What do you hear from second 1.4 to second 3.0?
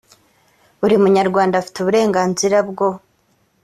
afite uburenganzira bwo